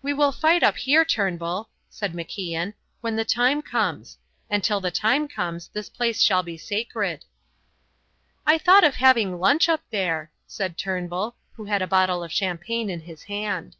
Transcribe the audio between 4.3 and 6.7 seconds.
And till the time comes this place shall be